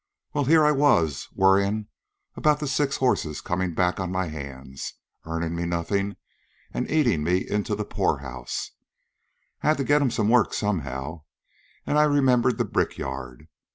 Well, 0.33 0.45
here 0.45 0.63
was 0.73 1.29
I 1.29 1.35
worryin' 1.35 1.87
about 2.35 2.59
the 2.59 2.65
six 2.67 2.97
horses 2.97 3.39
comin' 3.39 3.75
back 3.75 3.99
on 3.99 4.11
my 4.11 4.29
hands, 4.29 4.95
earnin' 5.27 5.53
me 5.53 5.67
nothin' 5.67 6.15
an' 6.73 6.87
eatin' 6.89 7.23
me 7.23 7.47
into 7.47 7.75
the 7.75 7.85
poorhouse. 7.85 8.71
I 9.61 9.67
had 9.67 9.77
to 9.77 9.83
get 9.83 10.01
'm 10.01 10.27
work 10.27 10.55
somehow, 10.55 11.25
an' 11.85 11.97
I 11.97 12.05
remembered 12.05 12.57
the 12.57 12.65
brickyard. 12.65 13.47